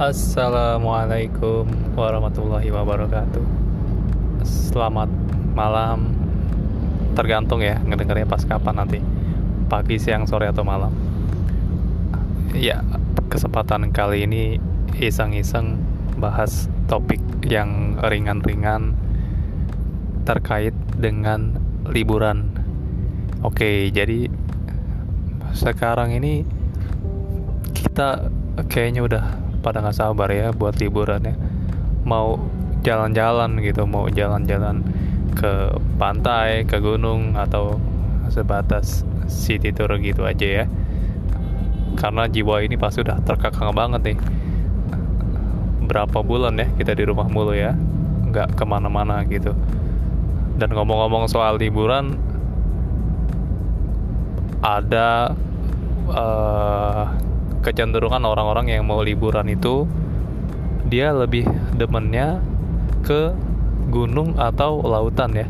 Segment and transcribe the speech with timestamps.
[0.00, 3.44] Assalamualaikum warahmatullahi wabarakatuh.
[4.48, 5.12] Selamat
[5.52, 6.16] malam.
[7.12, 9.04] Tergantung ya ngedengarnya pas kapan nanti.
[9.68, 10.88] Pagi, siang, sore atau malam.
[12.56, 12.80] Ya,
[13.28, 14.56] kesempatan kali ini
[14.96, 15.76] iseng-iseng
[16.16, 18.96] bahas topik yang ringan-ringan
[20.24, 22.48] terkait dengan liburan.
[23.44, 24.32] Oke, jadi
[25.52, 26.48] sekarang ini
[27.76, 28.32] kita
[28.64, 31.34] kayaknya udah pada nggak sabar ya buat liburan ya.
[32.04, 32.40] Mau
[32.80, 34.80] jalan-jalan gitu mau jalan-jalan
[35.36, 37.76] ke pantai ke gunung atau
[38.32, 40.66] sebatas city tour gitu aja ya.
[42.00, 44.18] Karena jiwa ini pasti udah terkekang banget nih.
[45.84, 47.76] Berapa bulan ya kita di rumah mulu ya
[48.30, 49.52] nggak ke mana-mana gitu.
[50.56, 52.16] Dan ngomong-ngomong soal liburan
[54.60, 55.32] ada
[56.12, 57.08] uh,
[57.60, 59.84] kecenderungan orang-orang yang mau liburan itu
[60.88, 61.44] dia lebih
[61.76, 62.40] demennya
[63.04, 63.32] ke
[63.92, 65.46] gunung atau lautan ya.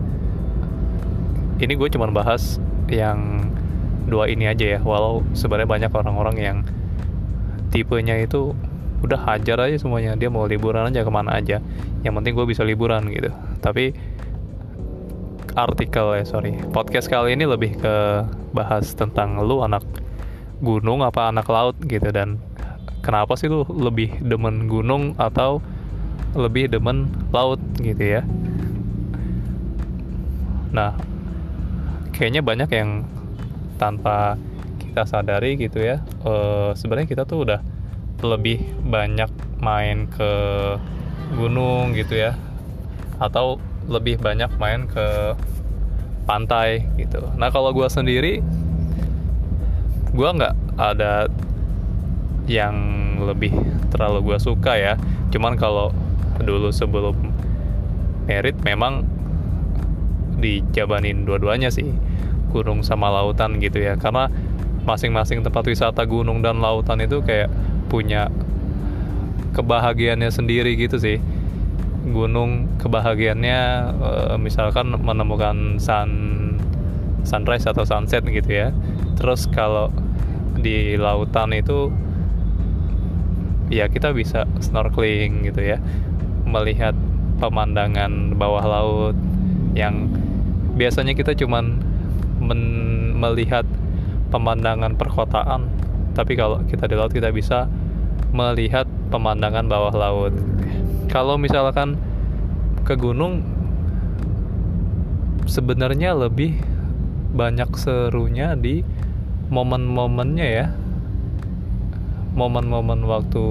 [1.60, 2.58] Ini gue cuma bahas
[2.88, 3.48] yang
[4.10, 6.56] dua ini aja ya walau sebenarnya banyak orang-orang yang
[7.70, 8.56] tipenya itu
[9.00, 11.62] udah hajar aja semuanya dia mau liburan aja ke mana aja.
[12.02, 13.30] Yang penting gue bisa liburan gitu.
[13.60, 13.92] Tapi
[15.54, 16.56] artikel ya sorry.
[16.74, 17.94] Podcast kali ini lebih ke
[18.50, 19.84] bahas tentang lu anak
[20.60, 22.36] gunung apa anak laut gitu dan
[23.00, 25.64] kenapa sih lu lebih demen gunung atau
[26.36, 28.22] lebih demen laut gitu ya?
[30.70, 30.94] Nah
[32.14, 33.08] kayaknya banyak yang
[33.80, 34.36] tanpa
[34.78, 36.04] kita sadari gitu ya.
[36.22, 37.60] Uh, sebenarnya kita tuh udah
[38.20, 39.32] lebih banyak
[39.64, 40.32] main ke
[41.36, 42.36] gunung gitu ya
[43.20, 43.56] atau
[43.88, 45.36] lebih banyak main ke
[46.28, 47.24] pantai gitu.
[47.36, 48.44] Nah kalau gue sendiri
[50.10, 51.30] gue nggak ada
[52.50, 52.74] yang
[53.22, 53.54] lebih
[53.94, 54.94] terlalu gue suka ya.
[55.30, 55.94] Cuman kalau
[56.40, 57.14] dulu sebelum
[58.26, 59.06] merit memang
[60.40, 61.94] dijabanin dua-duanya sih.
[62.50, 63.94] Gunung sama lautan gitu ya.
[63.94, 64.26] Karena
[64.82, 67.52] masing-masing tempat wisata gunung dan lautan itu kayak
[67.86, 68.32] punya
[69.54, 71.22] kebahagiaannya sendiri gitu sih.
[72.10, 73.60] Gunung kebahagiaannya
[74.00, 76.10] uh, misalkan menemukan sun
[77.22, 78.74] sunrise atau sunset gitu ya.
[79.20, 79.92] Terus kalau
[80.60, 81.92] di lautan itu
[83.70, 85.78] ya kita bisa snorkeling gitu ya.
[86.46, 86.94] Melihat
[87.40, 89.16] pemandangan bawah laut
[89.72, 90.10] yang
[90.76, 91.80] biasanya kita cuman
[93.20, 93.64] melihat
[94.32, 95.68] pemandangan perkotaan.
[96.16, 97.70] Tapi kalau kita di laut kita bisa
[98.30, 100.34] melihat pemandangan bawah laut.
[101.10, 101.98] Kalau misalkan
[102.86, 103.42] ke gunung
[105.50, 106.54] sebenarnya lebih
[107.34, 108.82] banyak serunya di
[109.50, 110.66] momen-momennya ya.
[112.38, 113.44] Momen-momen waktu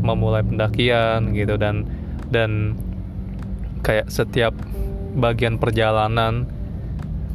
[0.00, 1.84] memulai pendakian gitu dan
[2.32, 2.78] dan
[3.84, 4.56] kayak setiap
[5.18, 6.46] bagian perjalanan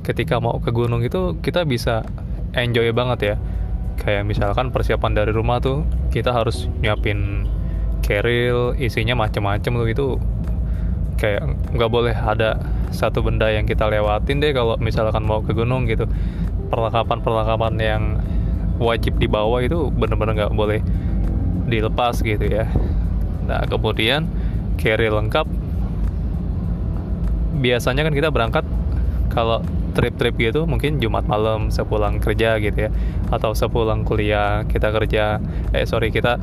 [0.01, 2.07] ketika mau ke gunung itu kita bisa
[2.55, 3.35] enjoy banget ya.
[3.99, 7.47] Kayak misalkan persiapan dari rumah tuh kita harus nyiapin
[8.05, 10.07] keril isinya macem-macem tuh itu
[11.17, 12.59] kayak nggak boleh ada
[12.93, 16.05] satu benda yang kita lewatin deh kalau misalkan mau ke gunung gitu
[16.69, 18.03] perlengkapan-perlengkapan yang
[18.81, 20.79] wajib dibawa itu bener-bener nggak boleh
[21.65, 22.67] dilepas gitu ya.
[23.47, 24.27] Nah kemudian
[24.77, 25.47] carry lengkap.
[27.55, 28.65] Biasanya kan kita berangkat
[29.31, 29.63] kalau
[29.95, 32.91] trip-trip gitu mungkin Jumat malam sepulang kerja gitu ya
[33.31, 35.39] atau sepulang kuliah kita kerja.
[35.71, 36.35] Eh sorry kita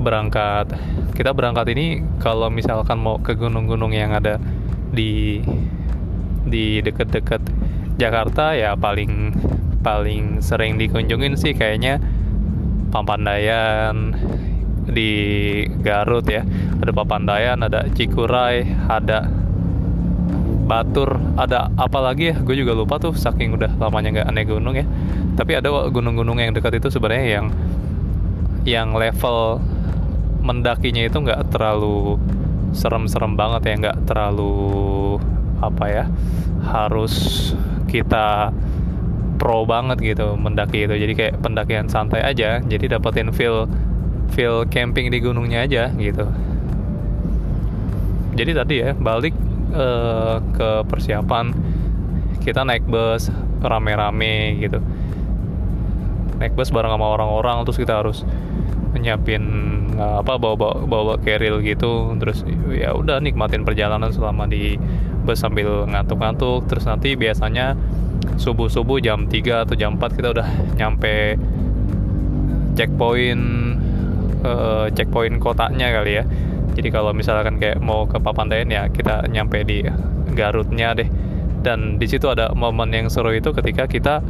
[0.00, 0.76] berangkat.
[1.16, 4.36] Kita berangkat ini kalau misalkan mau ke gunung-gunung yang ada
[4.92, 5.40] di
[6.44, 7.40] di deket-deket
[8.00, 9.36] Jakarta ya paling
[9.80, 12.00] paling sering dikunjungin sih kayaknya
[12.90, 14.14] Papandayan
[14.90, 15.12] di
[15.80, 16.42] Garut ya.
[16.82, 19.30] Ada Papandayan ada Cikuray ada
[20.66, 22.36] Batur ada apa lagi ya?
[22.42, 24.86] Gue juga lupa tuh saking udah lamanya nggak aneh gunung ya.
[25.34, 27.46] Tapi ada gunung-gunung yang dekat itu sebenarnya yang
[28.66, 29.58] yang level
[30.44, 32.20] mendakinya itu nggak terlalu
[32.70, 35.18] serem-serem banget ya nggak terlalu
[35.60, 36.04] apa ya
[36.64, 37.14] harus
[37.90, 38.54] kita
[39.40, 40.92] pro banget gitu mendaki itu.
[40.92, 43.64] Jadi kayak pendakian santai aja jadi dapetin feel
[44.36, 46.28] feel camping di gunungnya aja gitu.
[48.36, 49.32] Jadi tadi ya balik
[49.72, 51.56] uh, ke persiapan.
[52.44, 53.32] Kita naik bus
[53.64, 54.78] rame-rame gitu.
[56.40, 58.24] Naik bus bareng sama orang-orang terus kita harus
[58.96, 59.44] nyiapin
[59.96, 62.12] uh, apa bawa bawa bawa keril gitu.
[62.16, 64.76] Terus ya udah nikmatin perjalanan selama di
[65.24, 66.64] bus sambil ngantuk-ngantuk.
[66.70, 67.76] Terus nanti biasanya
[68.40, 71.36] subuh-subuh jam 3 atau jam 4 kita udah nyampe
[72.78, 73.44] checkpoint
[74.44, 76.24] uh, checkpoint kotanya kali ya.
[76.70, 79.84] Jadi kalau misalkan kayak mau ke Papandayan ya kita nyampe di
[80.32, 81.08] Garutnya deh.
[81.60, 84.24] Dan di situ ada momen yang seru itu ketika kita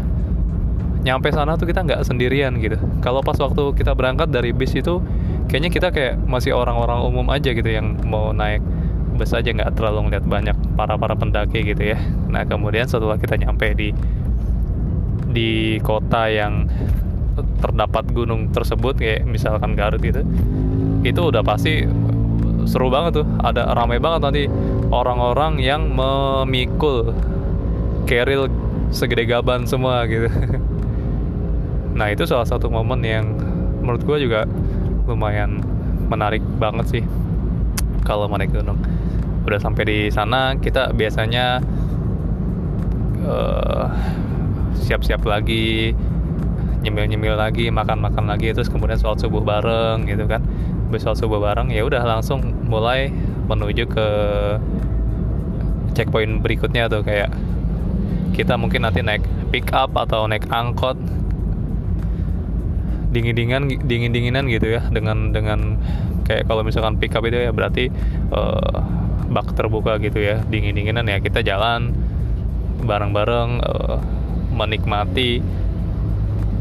[1.01, 2.77] nyampe sana tuh kita nggak sendirian gitu.
[3.01, 4.99] Kalau pas waktu kita berangkat dari bis itu
[5.47, 8.61] kayaknya kita kayak masih orang-orang umum aja gitu yang mau naik
[9.21, 12.01] bus aja nggak terlalu ngeliat banyak para para pendaki gitu ya.
[12.33, 13.93] Nah kemudian setelah kita nyampe di
[15.29, 16.65] di kota yang
[17.61, 20.25] terdapat gunung tersebut kayak misalkan Garut gitu
[21.05, 21.85] itu udah pasti
[22.65, 23.27] seru banget tuh.
[23.45, 24.43] Ada ramai banget nanti
[24.89, 27.13] orang-orang yang memikul
[28.09, 28.49] keril
[28.89, 30.33] segede gaban semua gitu.
[31.91, 33.29] Nah itu salah satu momen yang
[33.85, 34.49] menurut gue juga
[35.05, 35.61] lumayan
[36.09, 37.03] menarik banget sih
[38.05, 38.81] kalau naik gunung
[39.45, 41.65] udah sampai di sana kita biasanya
[43.25, 43.87] eh,
[44.85, 45.97] siap-siap lagi
[46.81, 50.41] nyemil-nyemil lagi makan-makan lagi terus kemudian sholat subuh bareng gitu kan.
[50.89, 53.13] Habis sholat subuh bareng ya udah langsung mulai
[53.47, 54.09] menuju ke
[55.93, 57.29] checkpoint berikutnya tuh kayak
[58.33, 59.21] kita mungkin nanti naik
[59.53, 60.97] pick up atau naik angkot
[63.11, 65.79] dingin dinginan dingin dinginan gitu ya dengan dengan
[66.25, 67.91] kayak kalau misalkan pick up itu ya berarti
[68.31, 68.79] uh,
[69.31, 71.19] bak terbuka gitu ya dingin dinginan ya.
[71.19, 71.91] Kita jalan
[72.87, 73.99] bareng bareng uh,
[74.55, 75.43] menikmati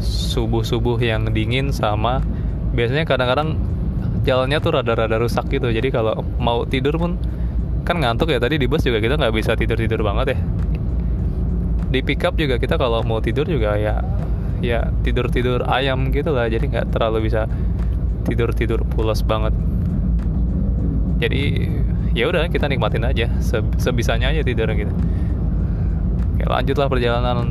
[0.00, 2.24] subuh subuh yang dingin sama
[2.72, 3.58] biasanya kadang-kadang
[4.26, 5.70] jalannya tuh rada-rada rusak gitu.
[5.70, 7.16] Jadi kalau mau tidur pun
[7.86, 10.38] kan ngantuk ya tadi di bus juga kita nggak bisa tidur tidur banget ya.
[11.90, 13.98] Di pick up juga kita kalau mau tidur juga ya
[14.60, 16.48] ya tidur tidur ayam gitu lah.
[16.48, 17.48] Jadi nggak terlalu bisa
[18.28, 19.52] tidur tidur pulas banget.
[21.20, 21.68] Jadi
[22.16, 23.28] ya udah kita nikmatin aja.
[23.76, 24.92] Sebisanya aja tidur gitu.
[26.36, 27.44] Oke, lanjutlah perjalanan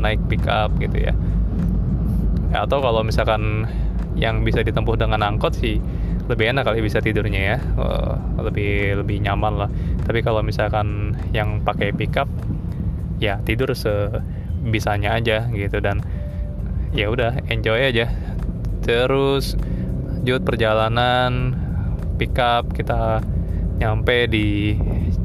[0.00, 1.14] naik pick up gitu ya.
[2.50, 3.62] atau kalau misalkan
[4.18, 5.78] yang bisa ditempuh dengan angkot sih
[6.26, 7.58] lebih enak kali bisa tidurnya ya.
[7.74, 9.70] Uh, lebih lebih nyaman lah.
[10.06, 12.30] Tapi kalau misalkan yang pakai pickup
[13.18, 15.82] ya tidur sebisanya aja gitu.
[15.82, 16.02] Dan
[16.90, 18.10] ya udah enjoy aja.
[18.82, 19.54] Terus
[20.06, 21.56] lanjut perjalanan
[22.18, 23.22] pick up kita
[23.78, 24.76] nyampe di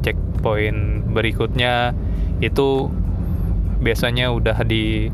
[0.02, 1.92] checkpoint berikutnya.
[2.38, 2.90] Itu
[3.80, 5.10] biasanya udah di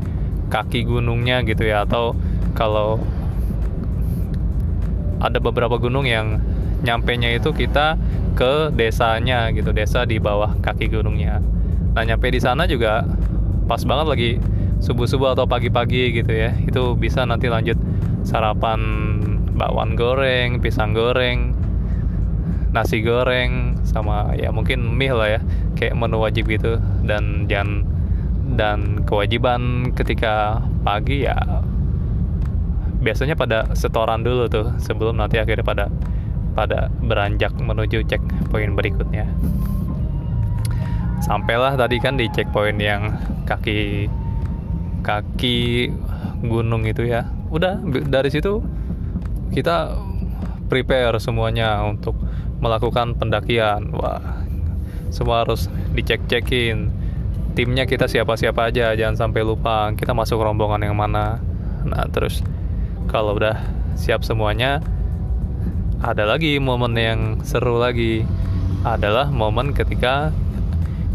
[0.51, 2.13] kaki gunungnya gitu ya atau
[2.53, 3.01] kalau
[5.23, 6.37] ada beberapa gunung yang
[6.83, 7.95] nyampe nya itu kita
[8.35, 11.39] ke desanya gitu desa di bawah kaki gunungnya.
[11.95, 13.07] Nah nyampe di sana juga
[13.65, 14.31] pas banget lagi
[14.83, 16.51] subuh-subuh atau pagi-pagi gitu ya.
[16.67, 17.79] Itu bisa nanti lanjut
[18.27, 18.79] sarapan
[19.55, 21.55] bakwan goreng pisang goreng
[22.73, 25.41] nasi goreng sama ya mungkin mie lah ya.
[25.79, 26.83] Kayak menu wajib gitu.
[27.07, 27.87] Dan jangan
[28.53, 31.63] dan kewajiban ketika pagi ya
[33.03, 35.85] biasanya pada setoran dulu tuh sebelum nanti akhirnya pada
[36.53, 38.21] pada beranjak menuju cek
[38.51, 39.25] poin berikutnya.
[41.23, 43.15] Sampailah tadi kan di checkpoint yang
[43.47, 44.11] kaki
[45.03, 45.91] kaki
[46.41, 47.27] gunung itu ya.
[47.51, 48.63] Udah dari situ
[49.53, 49.93] kita
[50.71, 52.17] prepare semuanya untuk
[52.63, 53.93] melakukan pendakian.
[53.93, 54.41] Wah
[55.13, 56.89] semua harus dicek-cekin.
[57.53, 59.93] Timnya kita siapa-siapa aja jangan sampai lupa.
[59.93, 61.37] Kita masuk rombongan yang mana.
[61.85, 62.41] Nah terus
[63.11, 63.59] kalau udah
[63.93, 64.81] siap semuanya
[66.01, 68.25] ada lagi momen yang seru lagi.
[68.83, 70.35] Adalah momen ketika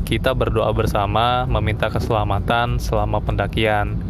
[0.08, 4.00] kita berdoa bersama meminta keselamatan selama pendakian.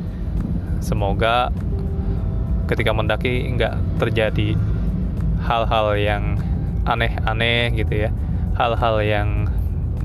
[0.78, 1.50] Semoga
[2.70, 4.54] ketika mendaki nggak terjadi
[5.42, 6.38] hal-hal yang
[6.86, 8.10] aneh-aneh gitu ya,
[8.54, 9.50] hal-hal yang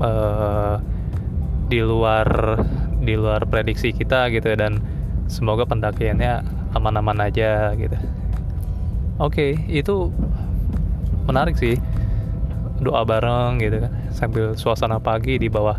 [0.02, 0.82] uh,
[1.70, 2.58] di luar
[2.98, 4.82] di luar prediksi kita gitu dan
[5.30, 6.42] semoga pendakiannya
[6.74, 7.94] aman-aman aja gitu.
[9.22, 10.10] Oke, itu
[11.30, 11.78] menarik sih
[12.80, 13.92] doa bareng gitu kan.
[14.10, 15.78] Sambil suasana pagi di bawah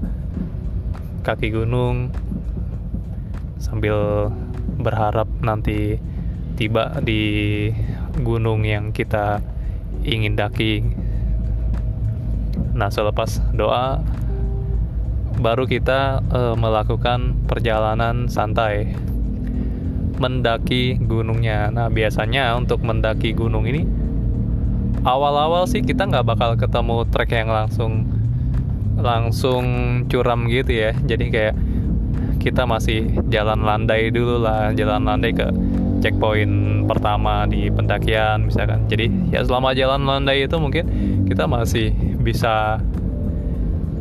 [1.25, 2.11] kaki gunung.
[3.59, 4.29] Sambil
[4.79, 5.97] berharap nanti
[6.55, 7.71] tiba di
[8.21, 9.41] gunung yang kita
[10.05, 10.85] ingin daki.
[12.75, 13.99] Nah selepas doa
[15.35, 18.95] baru kita uh, melakukan perjalanan santai
[20.15, 21.67] mendaki gunungnya.
[21.71, 23.83] Nah biasanya untuk mendaki gunung ini
[25.05, 28.09] awal-awal sih kita nggak bakal ketemu trek yang langsung
[28.97, 29.65] langsung
[30.09, 30.91] curam gitu ya.
[30.97, 31.55] Jadi kayak
[32.41, 35.49] kita masih jalan landai dulu lah jalan landai ke
[36.01, 38.85] checkpoint pertama di pendakian misalkan.
[38.89, 40.85] Jadi ya selama jalan landai itu mungkin
[41.29, 42.81] kita masih bisa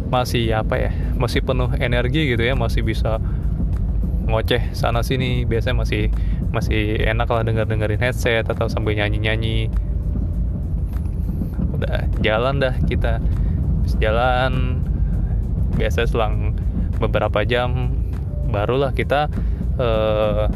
[0.09, 3.21] masih apa ya masih penuh energi gitu ya masih bisa
[4.25, 5.45] ngoceh sana sini.
[5.45, 6.09] Biasanya masih
[6.49, 9.57] masih enak lah denger dengerin headset atau sambil nyanyi nyanyi
[11.85, 13.21] udah jalan dah kita.
[13.85, 14.81] Terus jalan
[15.77, 16.57] biasa selang
[16.97, 17.93] beberapa jam
[18.49, 19.27] barulah kita
[19.77, 20.47] uh,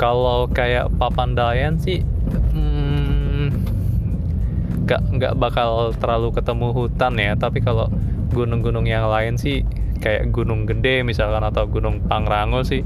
[0.00, 2.02] kalau kayak Papandayan sih
[2.56, 3.50] hmm, hmm,
[4.88, 7.32] nggak bakal terlalu ketemu hutan ya.
[7.38, 7.86] Tapi kalau
[8.34, 9.62] gunung-gunung yang lain sih
[10.02, 12.82] kayak gunung gede misalkan atau gunung Pangrango sih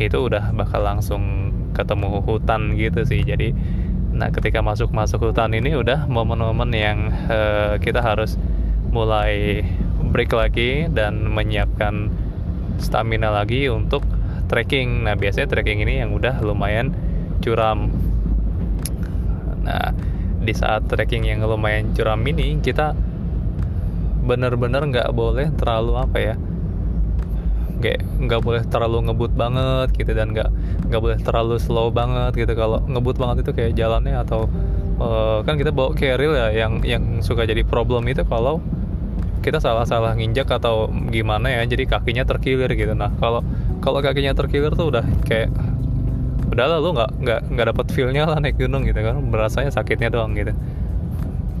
[0.00, 3.22] itu udah bakal langsung ketemu hutan gitu sih.
[3.22, 3.54] Jadi
[4.10, 6.98] nah ketika masuk masuk hutan ini udah momen-momen yang
[7.30, 8.34] uh, kita harus
[8.90, 9.62] mulai
[10.10, 12.10] break lagi dan menyiapkan
[12.82, 14.02] stamina lagi untuk
[14.50, 15.06] trekking.
[15.06, 16.90] Nah biasanya trekking ini yang udah lumayan
[17.38, 17.94] curam.
[19.62, 19.94] Nah
[20.40, 22.96] di saat trekking yang lumayan curam ini kita
[24.26, 26.34] bener-bener nggak boleh terlalu apa ya
[27.80, 30.48] kayak nggak boleh terlalu ngebut banget gitu dan nggak
[30.92, 32.52] nggak boleh terlalu slow banget gitu.
[32.54, 34.46] Kalau ngebut banget itu kayak jalannya atau
[35.00, 38.60] uh, kan kita bawa carrier ya yang yang suka jadi problem itu kalau
[39.40, 42.92] kita salah-salah nginjak atau gimana ya jadi kakinya terkilir gitu.
[42.92, 43.40] Nah kalau
[43.80, 45.48] kalau kakinya terkilir tuh udah kayak
[46.52, 50.12] udah lah lu nggak nggak nggak dapet feelnya lah naik gunung gitu kan berasanya sakitnya
[50.12, 50.52] doang gitu.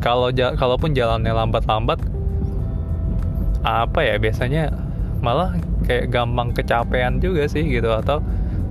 [0.04, 2.00] Kalau kalaupun jalannya lambat-lambat
[3.60, 4.72] apa ya biasanya
[5.20, 8.20] malah kayak gampang kecapean juga sih gitu atau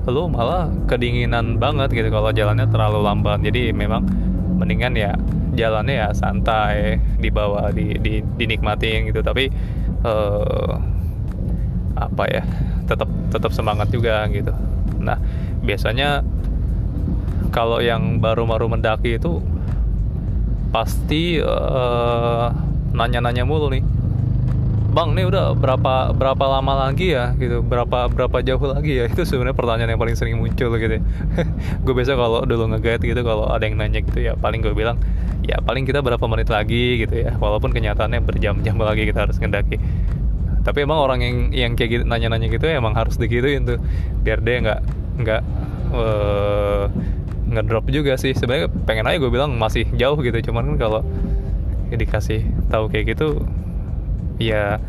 [0.09, 3.45] lu malah kedinginan banget gitu kalau jalannya terlalu lambat.
[3.45, 4.05] Jadi memang
[4.57, 5.13] mendingan ya
[5.53, 9.21] jalannya ya santai di bawah di, di dinikmatin gitu.
[9.21, 9.53] Tapi
[10.01, 10.73] uh,
[11.99, 12.43] apa ya
[12.89, 14.49] tetap tetap semangat juga gitu.
[14.97, 15.21] Nah
[15.61, 16.25] biasanya
[17.53, 19.41] kalau yang baru-baru mendaki itu
[20.69, 22.53] pasti uh,
[22.93, 23.81] nanya-nanya mulu nih
[24.89, 27.61] bang nih udah berapa berapa lama lagi ya gitu?
[27.61, 29.05] Berapa berapa jauh lagi ya?
[29.13, 31.01] Itu sebenarnya pertanyaan yang paling sering muncul gitu ya.
[31.85, 34.97] gue biasa kalau dulu ngeguide gitu kalau ada yang nanya gitu ya paling gue bilang
[35.45, 37.37] ya paling kita berapa menit lagi gitu ya.
[37.37, 39.77] Walaupun kenyataannya berjam-jam lagi kita harus ngendaki.
[40.59, 43.79] Tapi emang orang yang yang kayak gitu nanya-nanya gitu ya emang harus digituin tuh.
[44.25, 44.79] Biar dia nggak
[45.21, 45.41] nggak
[45.93, 46.85] uh,
[47.53, 48.33] ngedrop juga sih.
[48.33, 50.51] Sebenarnya pengen aja gue bilang masih jauh gitu.
[50.51, 51.01] Cuman kan kalau
[51.89, 53.41] dikasih tahu kayak gitu
[54.39, 54.79] ya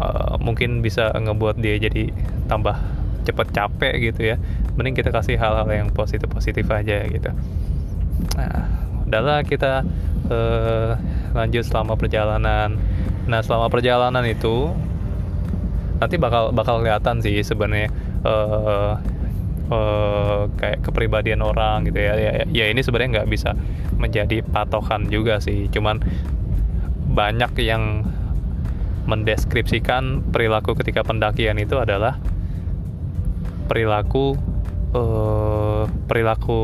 [0.00, 2.10] uh, mungkin bisa ngebuat dia jadi
[2.48, 2.76] tambah
[3.28, 4.36] cepet capek gitu ya.
[4.76, 7.30] Mending kita kasih hal-hal yang positif positif aja gitu.
[8.36, 8.66] Nah
[9.06, 9.86] udahlah kita
[10.32, 10.92] uh,
[11.36, 12.80] lanjut selama perjalanan.
[13.28, 14.72] Nah selama perjalanan itu
[15.96, 17.88] nanti bakal bakal kelihatan sih sebenarnya
[18.20, 19.00] uh,
[19.72, 22.14] uh, kayak kepribadian orang gitu ya.
[22.16, 23.56] Ya, ya ini sebenarnya nggak bisa
[23.96, 25.72] menjadi patokan juga sih.
[25.72, 26.04] Cuman
[27.16, 28.04] banyak yang
[29.06, 32.18] mendeskripsikan perilaku ketika pendakian itu adalah
[33.66, 34.38] perilaku
[34.94, 36.60] uh, perilaku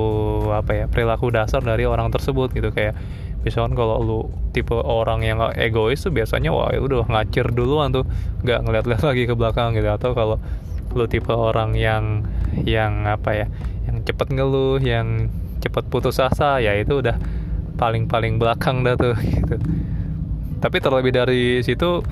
[0.50, 2.70] apa ya perilaku dasar dari orang tersebut gitu.
[2.70, 2.99] Kayak
[3.42, 4.20] misalkan kalau lu
[4.54, 8.06] tipe orang yang egois tuh biasanya wah ya udah ngacir duluan tuh
[8.46, 9.88] nggak ngeliat-liat lagi ke belakang gitu.
[9.90, 10.38] Atau kalau
[10.92, 12.26] lu tipe orang yang
[12.68, 13.46] yang apa ya
[13.88, 15.32] yang cepet ngeluh yang
[15.62, 17.16] cepet putus asa ya itu udah
[17.78, 19.56] paling-paling belakang dah tuh gitu.
[20.62, 22.02] Tapi terlebih dari situ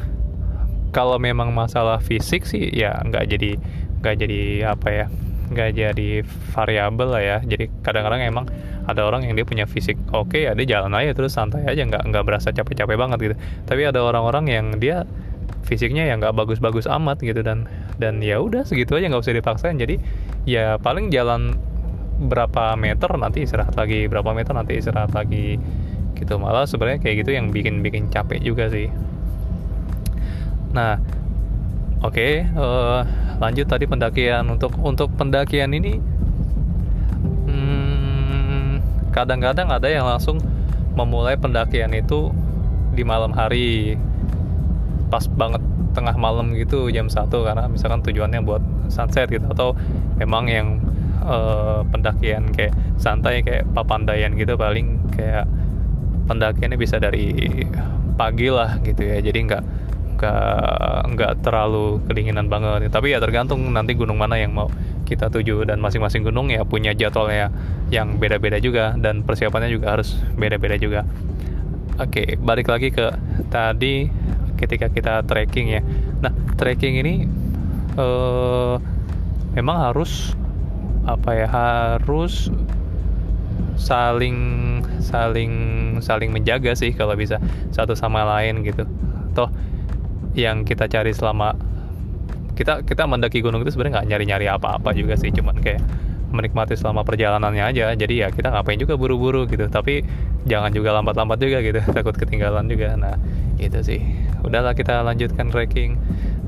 [0.91, 3.51] kalau memang masalah fisik sih ya nggak jadi
[4.01, 4.41] nggak jadi
[4.75, 5.07] apa ya
[5.51, 6.11] nggak jadi
[6.55, 7.39] variabel lah ya.
[7.43, 8.47] Jadi kadang-kadang emang
[8.87, 11.83] ada orang yang dia punya fisik oke okay, ya dia jalan aja terus santai aja
[11.83, 13.35] nggak nggak berasa capek-capek banget gitu.
[13.67, 15.05] Tapi ada orang-orang yang dia
[15.67, 17.67] fisiknya ya nggak bagus-bagus amat gitu dan
[17.99, 19.77] dan ya udah segitu aja nggak usah dipaksain.
[19.77, 19.99] Jadi
[20.47, 21.59] ya paling jalan
[22.21, 25.59] berapa meter nanti istirahat lagi berapa meter nanti istirahat lagi
[26.15, 26.39] gitu.
[26.39, 28.87] Malah sebenarnya kayak gitu yang bikin bikin capek juga sih
[30.71, 31.03] Nah,
[32.07, 33.01] oke, okay, uh, eh,
[33.43, 34.47] lanjut tadi pendakian.
[34.47, 35.99] Untuk untuk pendakian ini
[37.51, 38.79] hmm,
[39.11, 40.39] kadang-kadang ada yang langsung
[40.95, 42.31] memulai pendakian itu
[42.95, 43.99] di malam hari.
[45.11, 45.59] Pas banget
[45.91, 49.43] tengah malam gitu jam satu karena misalkan tujuannya buat sunset gitu.
[49.51, 49.75] Atau
[50.23, 50.79] memang yang
[51.27, 55.51] uh, pendakian kayak santai kayak papandayan gitu paling kayak
[56.31, 57.35] pendakiannya bisa dari
[58.15, 59.19] pagi lah gitu ya.
[59.19, 59.65] Jadi nggak
[60.21, 62.93] nggak nggak terlalu kedinginan banget.
[62.93, 64.69] Tapi ya tergantung nanti gunung mana yang mau
[65.09, 65.65] kita tuju.
[65.65, 67.49] Dan masing-masing gunung ya punya jadwalnya
[67.89, 68.93] yang beda-beda juga.
[69.01, 71.09] Dan persiapannya juga harus beda-beda juga.
[71.97, 73.13] Oke balik lagi ke
[73.49, 74.13] tadi
[74.61, 75.81] ketika kita trekking ya.
[76.21, 77.25] Nah trekking ini
[77.97, 78.77] uh,
[79.57, 80.37] memang harus
[81.09, 82.53] apa ya harus
[83.81, 84.37] saling
[85.01, 85.53] saling
[86.05, 87.41] saling menjaga sih kalau bisa.
[87.73, 88.85] Satu sama lain gitu.
[89.33, 89.49] Toh
[90.35, 91.55] yang kita cari selama
[92.55, 95.81] kita kita mendaki gunung itu sebenarnya nggak nyari-nyari apa-apa juga sih cuman kayak
[96.31, 97.93] menikmati selama perjalanannya aja.
[97.95, 100.07] Jadi ya kita ngapain juga buru-buru gitu tapi
[100.47, 102.95] jangan juga lambat-lambat juga gitu takut ketinggalan juga.
[102.97, 103.19] Nah
[103.59, 104.01] itu sih.
[104.41, 105.99] Udahlah kita lanjutkan trekking.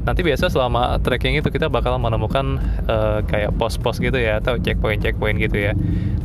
[0.02, 2.58] Nanti biasa selama trekking itu kita bakal menemukan
[2.90, 5.72] uh, kayak pos-pos gitu ya atau checkpoint-checkpoint gitu ya.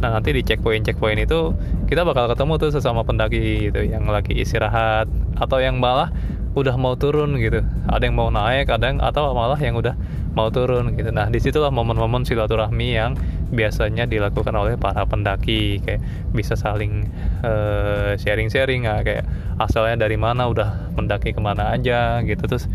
[0.01, 1.53] Nah nanti di checkpoint-checkpoint itu
[1.85, 5.05] kita bakal ketemu tuh sesama pendaki gitu yang lagi istirahat
[5.37, 6.09] atau yang malah
[6.57, 7.61] udah mau turun gitu.
[7.85, 9.93] Ada yang mau naik ada yang atau malah yang udah
[10.33, 11.13] mau turun gitu.
[11.13, 13.13] Nah di situlah momen-momen silaturahmi yang
[13.53, 15.77] biasanya dilakukan oleh para pendaki.
[15.85, 16.01] Kayak
[16.33, 17.05] bisa saling
[17.45, 19.29] uh, sharing-sharing uh, kayak
[19.61, 22.41] asalnya dari mana udah mendaki ke mana aja gitu.
[22.49, 22.65] Terus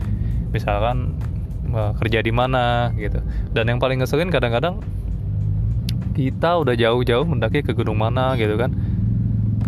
[0.54, 1.18] misalkan
[1.74, 3.18] uh, kerja di mana gitu.
[3.50, 4.78] Dan yang paling ngeselin kadang-kadang
[6.12, 8.70] kita udah jauh-jauh mendaki ke gunung mana gitu kan.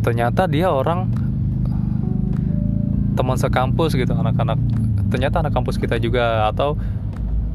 [0.04, 1.23] Ternyata dia orang
[3.14, 4.58] teman sekampus gitu anak-anak
[5.08, 6.74] ternyata anak kampus kita juga atau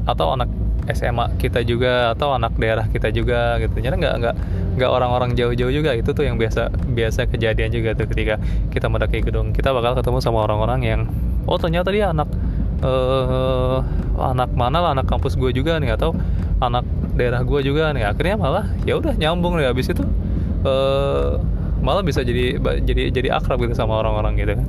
[0.08, 0.48] atau anak
[0.90, 3.78] SMA kita juga atau anak daerah kita juga gitu.
[3.78, 4.34] Ternyata nggak nggak
[4.80, 5.94] nggak orang-orang jauh-jauh juga.
[5.94, 8.40] Itu tuh yang biasa biasa kejadian juga tuh ketika
[8.72, 9.52] kita mendaki gedung.
[9.54, 11.00] Kita bakal ketemu sama orang-orang yang
[11.46, 12.28] oh ternyata dia anak
[12.82, 13.84] uh,
[14.18, 16.16] anak mana lah anak kampus gue juga nih atau
[16.60, 18.08] anak daerah gue juga nih.
[18.08, 20.02] Akhirnya malah ya udah nyambung nih habis itu
[20.64, 21.38] uh,
[21.80, 24.66] malah bisa jadi jadi jadi akrab gitu sama orang-orang gitu kan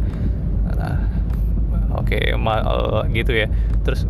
[1.96, 3.48] oke okay, uh, gitu ya.
[3.84, 4.06] Terus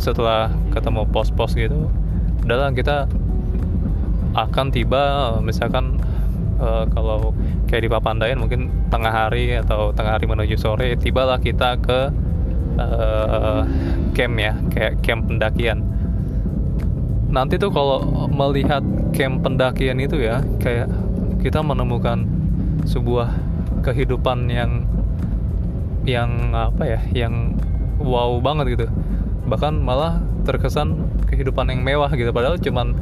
[0.00, 1.92] setelah ketemu pos-pos gitu
[2.40, 3.04] udahlah kita
[4.32, 6.00] akan tiba misalkan
[6.56, 7.36] uh, kalau
[7.68, 12.10] kayak di Papandayan mungkin tengah hari atau tengah hari menuju sore tibalah kita ke
[12.78, 13.62] uh,
[14.16, 15.84] camp ya kayak camp pendakian.
[17.30, 18.82] Nanti tuh kalau melihat
[19.14, 20.90] camp pendakian itu ya kayak
[21.38, 22.26] kita menemukan
[22.86, 23.30] sebuah
[23.86, 24.84] kehidupan yang
[26.10, 27.54] yang apa ya yang
[28.02, 28.86] wow banget gitu.
[29.46, 30.98] Bahkan malah terkesan
[31.30, 32.98] kehidupan yang mewah gitu padahal cuman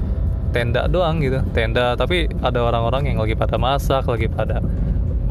[0.53, 1.41] tenda doang gitu.
[1.57, 4.61] Tenda tapi ada orang-orang yang lagi pada masak lagi pada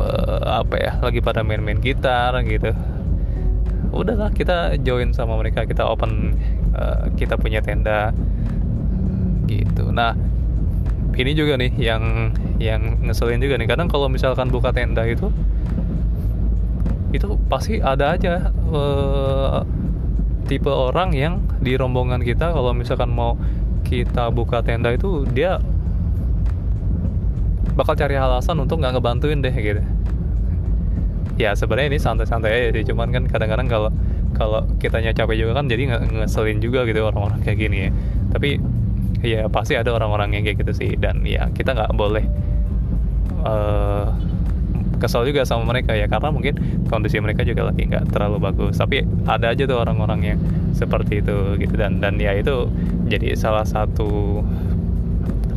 [0.02, 2.74] uh, apa ya lagi pada main-main gitar gitu.
[3.94, 6.38] Udahlah kita join sama mereka kita open
[6.74, 8.14] uh, kita punya tenda
[9.46, 9.90] gitu.
[9.94, 10.14] Nah
[11.18, 12.30] ini juga nih yang
[12.62, 13.66] yang ngeselin juga nih.
[13.66, 15.34] Kadang kalau misalkan buka tenda itu
[17.16, 19.64] itu pasti ada aja uh,
[20.48, 23.36] tipe orang yang di rombongan kita kalau misalkan mau
[23.88, 25.60] kita buka tenda itu dia
[27.76, 29.84] bakal cari alasan untuk nggak ngebantuin deh gitu.
[31.38, 33.90] Ya sebenarnya ini santai-santai aja sih cuman kan kadang-kadang kalau
[34.34, 37.90] kalau kitanya capek juga kan jadi ngeselin juga gitu orang-orang kayak gini ya.
[38.34, 38.50] Tapi
[39.22, 42.26] ya pasti ada orang-orang yang kayak gitu sih dan ya kita nggak boleh
[43.46, 44.10] uh,
[44.98, 46.58] kesel juga sama mereka ya karena mungkin
[46.92, 48.78] kondisi mereka juga lagi nggak terlalu bagus.
[48.78, 50.40] Tapi ada aja tuh orang-orang yang
[50.74, 51.74] seperti itu gitu.
[51.78, 52.70] Dan dan ya itu
[53.08, 54.42] jadi salah satu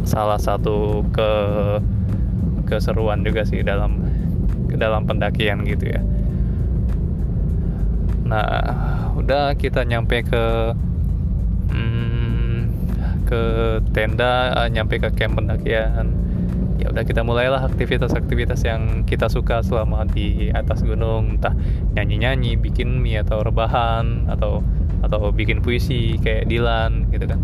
[0.04, 1.30] salah satu ke
[2.70, 3.98] keseruan juga sih dalam
[4.70, 6.00] dalam pendakian gitu ya.
[8.30, 8.46] Nah
[9.18, 10.44] udah kita nyampe ke
[11.74, 12.58] hmm,
[13.26, 13.42] ke
[13.90, 16.14] tenda uh, nyampe ke camp pendakian
[16.80, 21.36] ya udah kita mulailah aktivitas-aktivitas yang kita suka selama di atas gunung.
[21.36, 21.52] Entah
[21.92, 24.64] nyanyi-nyanyi bikin mie atau rebahan atau
[25.04, 27.40] atau bikin puisi kayak Dilan gitu kan.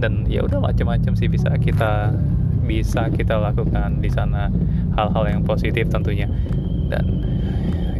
[0.00, 2.16] Dan ya udah macam-macam sih bisa kita
[2.64, 4.48] bisa kita lakukan di sana.
[4.96, 6.26] Hal-hal yang positif tentunya.
[6.88, 7.04] Dan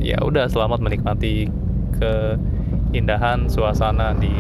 [0.01, 1.53] ya udah selamat menikmati
[2.01, 4.33] keindahan suasana di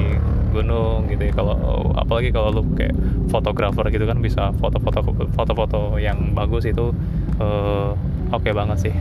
[0.51, 1.33] gunung gitu ya.
[1.33, 1.55] Kalau
[1.95, 2.95] apalagi kalau lu kayak
[3.31, 5.01] fotografer gitu kan bisa foto-foto
[5.33, 6.91] foto-foto yang bagus itu
[7.39, 7.95] uh,
[8.35, 8.95] oke okay banget sih.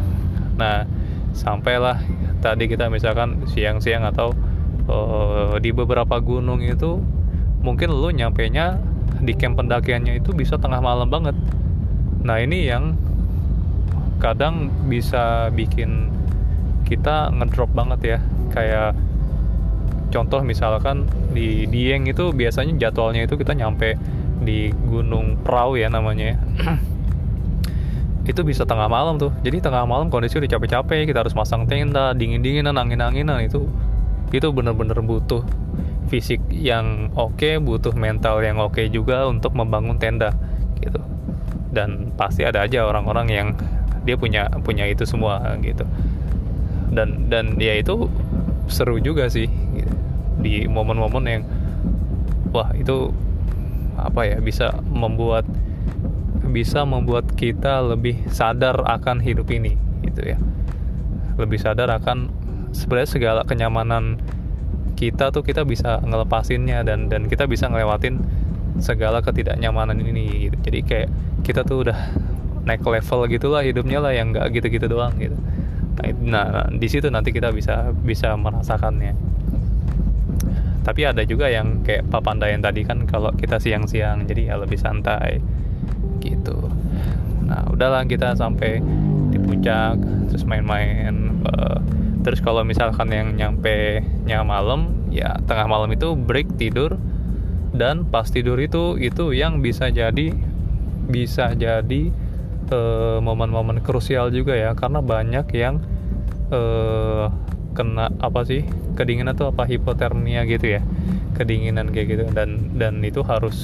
[0.56, 0.86] Nah
[1.34, 2.02] sampailah
[2.40, 4.34] tadi kita misalkan siang-siang atau
[4.90, 7.02] uh, di beberapa gunung itu
[7.60, 8.80] mungkin lu nyampe nya
[9.20, 11.36] di camp pendakiannya itu bisa tengah malam banget.
[12.24, 12.96] Nah ini yang
[14.20, 16.12] kadang bisa bikin
[16.88, 18.20] kita ngedrop banget ya.
[18.50, 18.98] Kayak
[20.10, 23.95] contoh misalkan di Dieng itu biasanya jadwalnya itu kita nyampe
[24.41, 26.38] di Gunung Prau ya namanya ya.
[28.30, 32.13] itu bisa tengah malam tuh jadi tengah malam kondisi udah capek-capek kita harus masang tenda
[32.13, 33.65] dingin-dinginan angin-anginan itu
[34.30, 35.41] itu bener-bener butuh
[36.10, 40.34] fisik yang oke okay, butuh mental yang oke okay juga untuk membangun tenda
[40.78, 41.02] gitu
[41.74, 43.48] dan pasti ada aja orang-orang yang
[44.06, 45.86] dia punya punya itu semua gitu
[46.89, 48.10] dan dan ya itu
[48.69, 49.93] seru juga sih gitu.
[50.39, 51.43] Di momen-momen yang
[52.56, 53.12] wah itu
[53.99, 55.43] apa ya bisa membuat
[56.49, 60.38] bisa membuat kita lebih sadar akan hidup ini gitu ya.
[61.38, 62.32] Lebih sadar akan
[62.73, 64.17] sebenarnya segala kenyamanan
[64.97, 68.19] kita tuh kita bisa ngelepasinnya dan dan kita bisa ngelewatin
[68.80, 70.58] segala ketidaknyamanan ini gitu.
[70.71, 71.10] jadi kayak
[71.43, 71.97] kita tuh udah
[72.67, 75.36] naik level gitulah hidupnya lah yang nggak gitu-gitu doang gitu.
[75.99, 79.15] Nah, nah di situ nanti kita bisa bisa merasakannya
[80.84, 84.80] tapi ada juga yang kayak papanda yang tadi kan kalau kita siang-siang jadi ya lebih
[84.80, 85.44] santai
[86.24, 86.72] gitu.
[87.46, 88.80] Nah udahlah kita sampai
[89.30, 91.80] di puncak terus main-main uh,
[92.26, 97.00] terus kalau misalkan yang nyampe nya malam ya tengah malam itu break tidur
[97.74, 100.34] dan pas tidur itu itu yang bisa jadi
[101.10, 102.13] bisa jadi
[102.70, 105.82] eh, momen-momen uh, krusial juga ya karena banyak yang
[106.54, 107.34] uh,
[107.80, 108.68] kena apa sih
[109.00, 110.84] kedinginan tuh apa hipotermia gitu ya.
[111.39, 112.24] Kedinginan kayak gitu.
[112.36, 113.56] Dan dan itu harus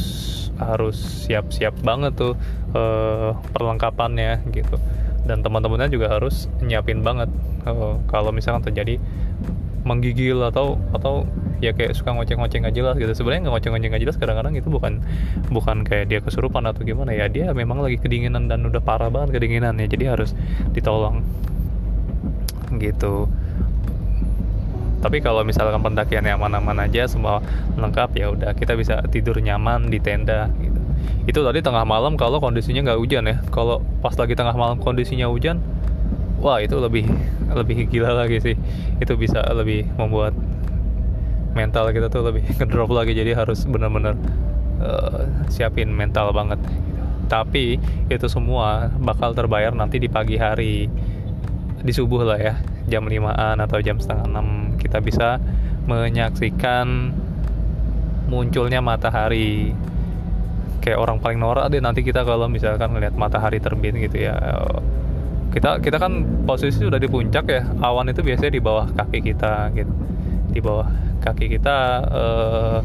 [0.55, 2.39] harus siap-siap banget tuh
[2.71, 4.79] uh, perlengkapannya gitu.
[5.27, 7.27] Dan teman-temannya juga harus nyiapin banget.
[7.67, 8.95] Uh, kalau misalkan terjadi
[9.85, 11.29] menggigil atau atau
[11.61, 13.11] ya kayak suka ngoceng-ngoceng gak jelas gitu.
[13.11, 15.03] Sebenarnya nggak ngoceng-ngoceng gak jelas kadang-kadang itu bukan
[15.51, 17.27] bukan kayak dia kesurupan atau gimana ya.
[17.27, 20.31] Dia memang lagi kedinginan dan udah parah banget kedinginan ya jadi harus
[20.71, 21.27] ditolong.
[22.79, 23.27] Gitu
[25.05, 27.37] tapi kalau misalkan pendakian yang aman-aman aja semua
[27.77, 30.81] lengkap ya udah kita bisa tidur nyaman di tenda gitu.
[31.29, 33.37] Itu tadi tengah malam kalau kondisinya nggak hujan ya.
[33.53, 35.61] Kalau pas lagi tengah malam kondisinya hujan
[36.41, 37.05] wah itu lebih
[37.53, 38.57] lebih gila lagi sih.
[38.97, 40.33] Itu bisa lebih membuat
[41.53, 44.17] mental kita tuh lebih ngedrop lagi jadi harus benar-benar
[44.81, 46.57] uh, siapin mental banget
[47.25, 50.85] tapi itu semua bakal terbayar nanti di pagi hari
[51.81, 52.53] di subuh lah ya
[52.85, 55.41] jam 5an atau jam setengah 6 kita bisa
[55.85, 57.13] menyaksikan
[58.29, 59.73] munculnya matahari.
[60.81, 64.37] Kayak orang paling norak deh nanti kita kalau misalkan ngelihat matahari terbit gitu ya.
[65.49, 69.73] Kita kita kan posisi sudah di puncak ya awan itu biasanya di bawah kaki kita
[69.73, 69.93] gitu.
[70.53, 70.85] Di bawah
[71.25, 72.79] kaki kita uh,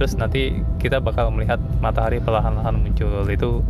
[0.00, 3.28] terus nanti kita bakal melihat matahari perlahan-lahan muncul.
[3.28, 3.60] Itu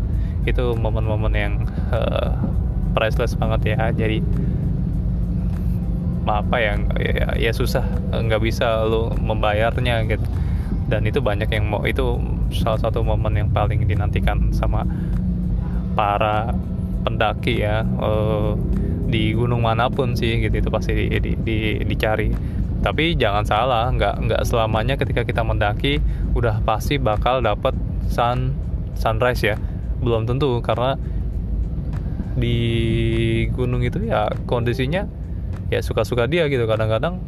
[0.45, 1.55] itu momen-momen yang
[1.91, 2.37] uh,
[2.95, 3.91] priceless banget ya.
[3.91, 4.23] Jadi
[6.25, 10.27] apa yang ya, ya susah nggak bisa lo membayarnya gitu.
[10.85, 12.21] Dan itu banyak yang mau itu
[12.53, 14.85] salah satu momen yang paling dinantikan sama
[15.97, 16.53] para
[17.05, 18.53] pendaki ya uh,
[19.09, 22.33] di gunung mana pun sih gitu itu pasti di, di, di, dicari.
[22.85, 26.05] Tapi jangan salah nggak nggak selamanya ketika kita mendaki
[26.37, 27.73] udah pasti bakal dapat
[28.13, 28.53] sun
[28.97, 29.57] sunrise ya.
[30.05, 31.01] Belum tentu karena
[32.35, 32.59] di
[33.55, 35.07] gunung itu ya kondisinya
[35.73, 36.65] ya suka-suka dia gitu.
[36.65, 37.21] Kadang-kadang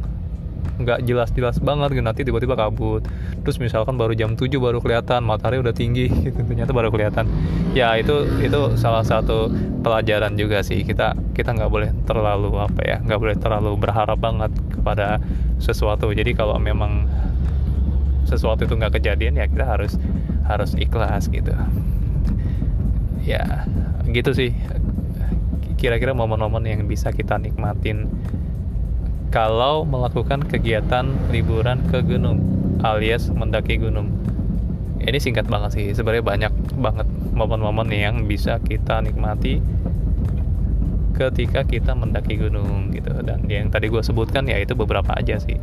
[0.76, 2.04] nggak jelas-jelas banget gitu.
[2.04, 3.04] Nanti tiba-tiba kabut.
[3.44, 6.36] Terus misalkan baru jam 7 baru kelihatan matahari udah tinggi gitu.
[6.36, 7.28] Ternyata baru kelihatan.
[7.72, 9.48] Ya itu itu salah satu
[9.80, 10.84] pelajaran juga sih.
[10.84, 15.20] Kita kita nggak boleh terlalu apa ya nggak boleh terlalu berharap banget kepada
[15.56, 16.12] sesuatu.
[16.12, 17.08] Jadi kalau memang
[18.26, 19.96] sesuatu itu nggak kejadian ya kita harus
[20.44, 21.54] harus ikhlas gitu.
[23.26, 23.66] Ya
[24.06, 24.54] gitu sih
[25.76, 28.08] kira-kira momen-momen yang bisa kita nikmatin
[29.28, 32.40] kalau melakukan kegiatan liburan ke gunung
[32.80, 34.08] alias mendaki gunung.
[34.96, 39.60] Ini singkat banget sih sebenarnya banyak banget momen-momen yang bisa kita nikmati
[41.14, 43.12] ketika kita mendaki gunung gitu.
[43.20, 45.60] Dan yang tadi gue sebutkan ya itu beberapa aja sih.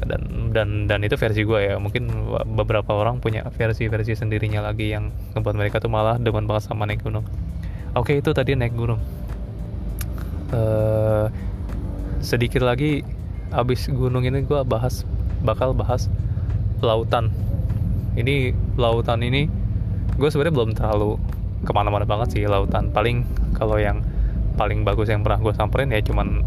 [0.00, 2.10] Dan dan dan itu versi gue ya mungkin
[2.56, 7.06] beberapa orang punya versi-versi sendirinya lagi yang membuat mereka tuh malah demen banget sama naik
[7.06, 7.22] gunung
[7.94, 9.00] oke itu tadi naik gunung.
[10.50, 11.30] Uh,
[12.20, 13.06] sedikit lagi
[13.54, 15.06] abis gunung ini gue bahas
[15.42, 16.10] bakal bahas
[16.82, 17.30] lautan.
[18.18, 19.46] Ini lautan ini
[20.18, 21.16] gue sebenarnya belum terlalu
[21.64, 22.90] ke mana-mana banget sih lautan.
[22.90, 23.24] Paling
[23.54, 24.02] kalau yang
[24.58, 26.44] paling bagus yang pernah gue samperin ya cuman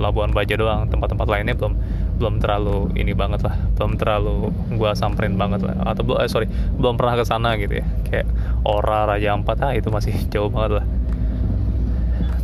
[0.00, 1.76] Labuan Bajo doang tempat-tempat lainnya belum
[2.16, 5.76] belum terlalu ini banget lah belum terlalu gue samperin banget lah.
[5.92, 7.86] Atau eh, sorry belum pernah ke sana gitu ya.
[8.08, 8.26] Kayak
[8.64, 10.86] Ora Raja Ampat ah itu masih jauh banget lah.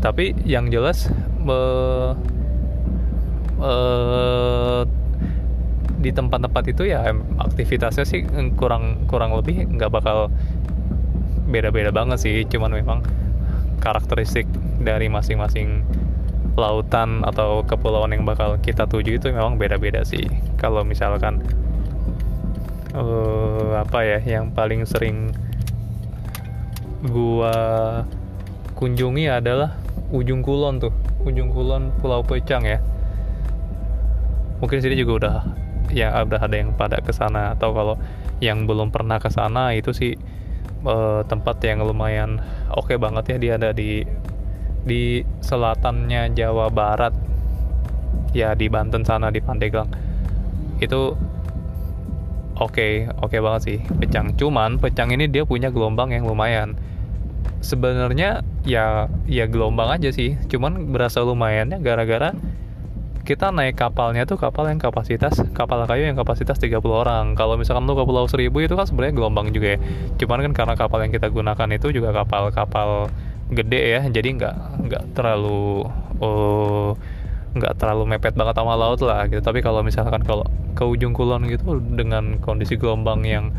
[0.00, 1.08] Tapi yang jelas
[1.40, 1.58] me,
[3.58, 4.84] uh,
[5.96, 7.08] di tempat-tempat itu ya
[7.40, 8.22] aktivitasnya sih
[8.54, 10.28] kurang kurang lebih nggak bakal
[11.48, 12.44] beda-beda banget sih.
[12.44, 13.00] Cuman memang
[13.80, 14.48] karakteristik
[14.80, 15.84] dari masing-masing
[16.56, 20.24] lautan atau kepulauan yang bakal kita tuju itu memang beda-beda sih.
[20.56, 21.44] Kalau misalkan
[22.96, 25.36] uh, apa ya yang paling sering
[27.06, 27.54] gua
[28.72, 29.76] kunjungi adalah
[30.10, 30.92] ujung kulon tuh.
[31.28, 32.80] Ujung kulon Pulau Pecang ya.
[34.64, 35.36] Mungkin sini juga udah
[35.92, 37.52] ya udah ada yang pada ke sana.
[37.52, 38.00] Atau kalau
[38.40, 40.16] yang belum pernah ke sana itu sih
[40.84, 42.40] uh, tempat yang lumayan
[42.72, 44.04] oke okay banget ya dia ada di
[44.86, 47.12] di selatannya Jawa Barat.
[48.32, 49.90] Ya di Banten sana di Pandeglang.
[50.78, 51.18] Itu
[52.56, 54.38] oke okay, oke okay banget sih pecang.
[54.38, 56.78] Cuman pecang ini dia punya gelombang yang lumayan.
[57.60, 60.38] Sebenarnya ya ya gelombang aja sih.
[60.46, 62.30] Cuman berasa lumayannya gara-gara
[63.26, 67.34] kita naik kapalnya tuh kapal yang kapasitas kapal kayu yang kapasitas 30 orang.
[67.34, 69.78] Kalau misalkan lu ke Pulau Seribu itu kan sebenarnya gelombang juga ya.
[70.14, 73.10] Cuman kan karena kapal yang kita gunakan itu juga kapal-kapal
[73.50, 74.56] gede ya jadi nggak
[74.90, 75.86] nggak terlalu
[76.18, 76.98] oh
[77.56, 80.44] nggak terlalu mepet banget sama laut lah gitu tapi kalau misalkan kalau
[80.76, 83.54] ke ujung kulon gitu dengan kondisi gelombang yang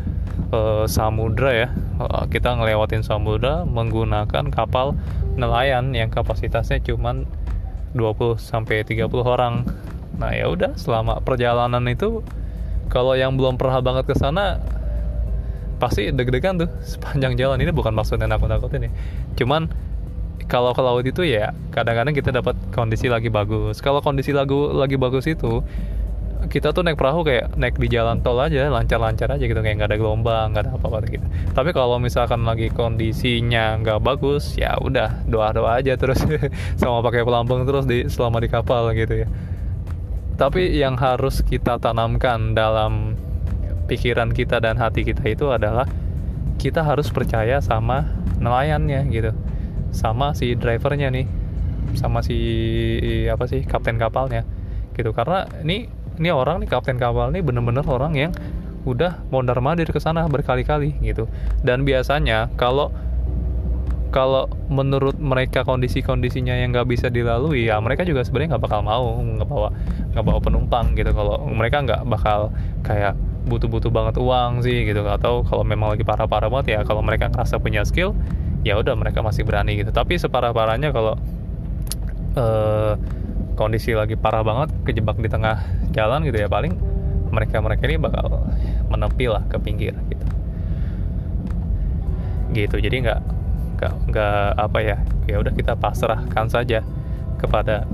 [0.54, 4.94] uh, samudra ya uh, kita ngelewatin samudra menggunakan kapal
[5.34, 7.26] nelayan yang kapasitasnya cuman
[7.96, 9.64] 20 sampai 30 orang.
[10.18, 12.26] Nah, ya udah selama perjalanan itu
[12.90, 14.58] kalau yang belum pernah banget ke sana
[15.78, 17.58] pasti deg-degan tuh sepanjang jalan.
[17.62, 18.92] Ini bukan maksudnya nakut-nakutin ya.
[19.38, 19.70] Cuman
[20.48, 23.78] kalau ke laut itu ya kadang-kadang kita dapat kondisi lagi bagus.
[23.78, 25.62] Kalau kondisi lagu lagi bagus itu
[26.48, 29.60] kita tuh naik perahu kayak naik di jalan tol aja lancar-lancar aja gitu.
[29.60, 31.26] Kayak nggak ada gelombang nggak ada apa-apa gitu.
[31.52, 36.24] Tapi kalau misalkan lagi kondisinya nggak bagus ya udah doa-doa aja terus.
[36.80, 39.28] Sama pakai pelampung terus di selama di kapal gitu ya.
[40.38, 43.18] Tapi yang harus kita tanamkan dalam
[43.88, 45.88] pikiran kita dan hati kita itu adalah
[46.60, 49.32] kita harus percaya sama nelayannya gitu.
[49.90, 51.26] Sama si drivernya nih
[51.96, 52.36] sama si
[53.32, 54.44] apa sih kapten kapalnya
[54.92, 55.16] gitu.
[55.16, 55.88] Karena ini
[56.20, 58.32] ini orang nih kapten kapal nih bener-bener orang yang
[58.84, 61.24] udah mondar mandir ke sana berkali-kali gitu.
[61.64, 62.92] Dan biasanya kalau
[64.08, 69.20] kalau menurut mereka kondisi-kondisinya yang nggak bisa dilalui ya mereka juga sebenarnya nggak bakal mau
[69.20, 69.68] nggak bawa
[70.16, 71.12] nggak bawa penumpang gitu.
[71.12, 72.48] Kalau mereka nggak bakal
[72.82, 73.14] kayak
[73.46, 75.04] butuh-butuh banget uang sih gitu.
[75.06, 78.16] Atau kalau memang lagi parah-parah banget ya kalau mereka ngerasa punya skill
[78.66, 79.94] ya udah mereka masih berani gitu.
[79.94, 81.14] Tapi separah-parahnya kalau
[82.34, 82.98] uh,
[83.54, 85.62] kondisi lagi parah banget kejebak di tengah
[85.94, 86.74] jalan gitu ya paling
[87.28, 88.48] mereka mereka ini bakal
[88.88, 90.26] menepi lah ke pinggir gitu.
[92.54, 92.76] Gitu.
[92.80, 93.20] Jadi nggak
[93.78, 94.96] nggak nggak apa ya
[95.30, 96.82] ya udah kita pasrahkan saja
[97.38, 97.86] kepada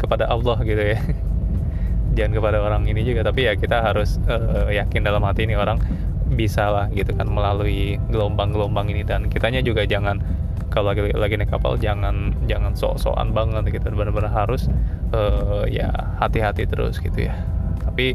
[0.00, 0.98] kepada Allah gitu ya
[2.18, 5.78] jangan kepada orang ini juga tapi ya kita harus uh, yakin dalam hati ini orang
[6.28, 9.06] bisa lah gitu kan melalui gelombang-gelombang ini.
[9.06, 10.20] Dan kitanya juga jangan
[10.68, 13.94] kalau lagi lagi naik kapal jangan jangan sok-sokan banget gitu.
[13.94, 14.66] Benar-benar harus
[15.14, 17.34] uh, ya hati-hati terus gitu ya.
[17.86, 18.12] Tapi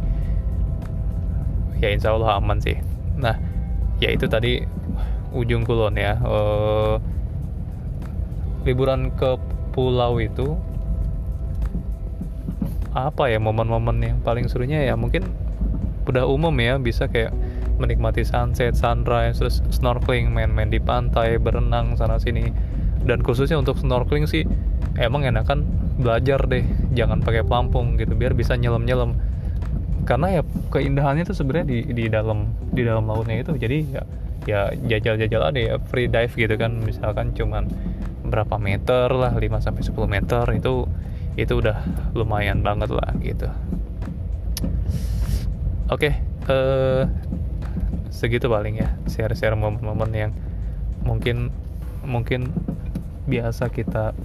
[1.82, 2.78] ya insya Allah aman sih.
[3.18, 3.40] Nah
[3.98, 4.62] ya itu tadi
[5.34, 7.02] ujung kulon ya uh,
[8.64, 9.36] liburan ke
[9.74, 10.54] pulau itu
[12.94, 15.26] apa ya momen-momen yang paling serunya ya mungkin
[16.06, 17.34] udah umum ya bisa kayak
[17.82, 22.54] menikmati sunset, sunrise, terus snorkeling, main-main di pantai, berenang sana sini.
[23.04, 24.46] Dan khususnya untuk snorkeling sih
[24.96, 25.66] emang enakan
[25.98, 29.18] belajar deh, jangan pakai pelampung gitu biar bisa nyelam-nyelam.
[30.06, 33.56] Karena ya keindahannya tuh sebenarnya di di dalam di dalam lautnya itu.
[33.58, 34.04] Jadi ya
[34.44, 37.72] ya jajal-jajal ada ya free dive gitu kan misalkan cuman
[38.28, 40.84] berapa meter lah 5 sampai 10 meter itu
[41.34, 41.82] itu udah
[42.14, 43.50] lumayan banget lah gitu.
[45.92, 46.14] Oke, okay,
[46.50, 47.04] uh, eh,
[48.14, 50.32] segitu paling ya share-share momen-momen yang
[51.04, 51.52] mungkin
[52.06, 52.52] mungkin
[53.28, 54.16] biasa kita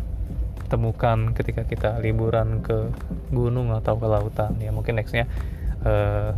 [0.69, 2.93] temukan ketika kita liburan ke
[3.33, 5.25] gunung atau ke lautan ya mungkin nextnya
[5.83, 6.37] uh,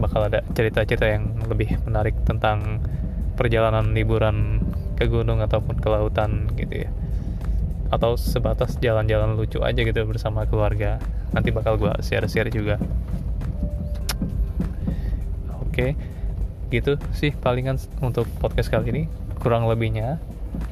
[0.00, 2.80] bakal ada cerita-cerita yang lebih menarik tentang
[3.36, 4.64] perjalanan liburan
[4.96, 6.90] ke gunung ataupun ke lautan gitu ya
[7.92, 10.96] atau sebatas jalan-jalan lucu aja gitu bersama keluarga.
[11.36, 12.80] Nanti bakal gue share-share juga.
[15.68, 15.92] Oke
[16.72, 19.02] gitu sih palingan untuk podcast kali ini.
[19.36, 20.16] Kurang lebihnya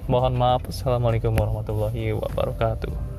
[0.09, 0.65] mohon maaf.
[0.65, 3.10] Assalamualaikum warahmatullahi wabarakatuh